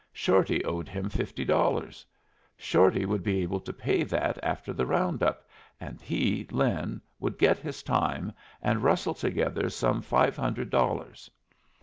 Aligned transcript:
Shorty 0.11 0.65
owed 0.65 0.89
him 0.89 1.09
fifty 1.09 1.45
dollars. 1.45 2.03
Shorty 2.57 3.05
would 3.05 3.21
be 3.21 3.43
able 3.43 3.59
to 3.59 3.71
pay 3.71 4.01
that 4.05 4.39
after 4.41 4.73
the 4.73 4.87
round 4.87 5.21
up, 5.21 5.47
and 5.79 6.01
he, 6.01 6.47
Lin, 6.49 6.99
would 7.19 7.37
get 7.37 7.59
his 7.59 7.83
time 7.83 8.33
and 8.63 8.81
rustle 8.81 9.11
altogether 9.11 9.69
some 9.69 10.01
five 10.01 10.35
hundred 10.35 10.71
dollars. 10.71 11.29